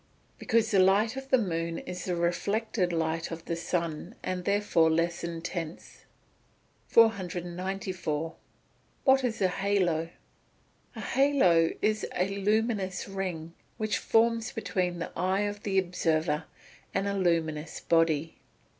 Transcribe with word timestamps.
_Because 0.39 0.71
the 0.71 0.79
light 0.79 1.15
of 1.15 1.29
the 1.29 1.37
moon 1.37 1.77
is 1.77 2.05
the 2.05 2.15
reflected 2.15 2.91
light 2.91 3.29
of 3.29 3.45
the 3.45 3.55
sun, 3.55 4.15
and 4.23 4.39
is 4.39 4.45
therefore 4.45 4.89
less 4.89 5.23
intense. 5.23 6.05
494. 6.87 8.33
What 9.03 9.23
is 9.23 9.43
a 9.43 9.47
halo? 9.47 10.09
A 10.95 11.01
halo 11.01 11.69
is 11.83 12.07
a 12.15 12.29
luminous 12.35 13.07
ring, 13.07 13.53
which 13.77 13.99
forms 13.99 14.51
between 14.51 14.97
the 14.97 15.11
eye 15.15 15.41
of 15.41 15.61
the 15.61 15.77
observer 15.77 16.45
and 16.95 17.07
a 17.07 17.13
luminous 17.13 17.79
body. 17.79 18.37